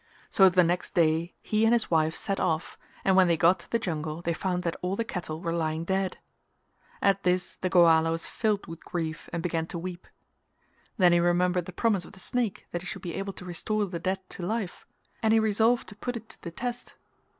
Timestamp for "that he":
12.71-12.87